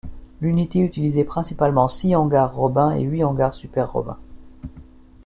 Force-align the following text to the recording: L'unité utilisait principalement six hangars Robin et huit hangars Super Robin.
L'unité 0.41 0.79
utilisait 0.79 1.23
principalement 1.23 1.87
six 1.87 2.15
hangars 2.15 2.55
Robin 2.55 2.89
et 2.95 3.01
huit 3.03 3.23
hangars 3.23 3.53
Super 3.53 3.91
Robin. 3.91 4.17